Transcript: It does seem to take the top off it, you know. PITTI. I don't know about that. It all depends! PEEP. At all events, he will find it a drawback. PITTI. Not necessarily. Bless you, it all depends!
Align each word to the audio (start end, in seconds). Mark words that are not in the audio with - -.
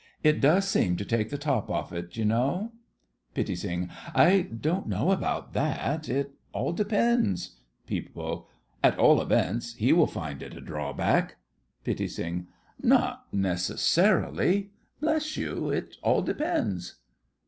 It 0.23 0.41
does 0.41 0.67
seem 0.67 0.97
to 0.97 1.05
take 1.05 1.29
the 1.29 1.37
top 1.37 1.69
off 1.69 1.93
it, 1.93 2.17
you 2.17 2.25
know. 2.25 2.71
PITTI. 3.35 3.87
I 4.15 4.41
don't 4.41 4.87
know 4.87 5.11
about 5.11 5.53
that. 5.53 6.09
It 6.09 6.31
all 6.53 6.73
depends! 6.73 7.57
PEEP. 7.85 8.17
At 8.83 8.97
all 8.97 9.21
events, 9.21 9.75
he 9.75 9.93
will 9.93 10.07
find 10.07 10.41
it 10.41 10.57
a 10.57 10.59
drawback. 10.59 11.35
PITTI. 11.83 12.47
Not 12.81 13.27
necessarily. 13.31 14.71
Bless 14.99 15.37
you, 15.37 15.69
it 15.69 15.97
all 16.01 16.23
depends! 16.23 16.95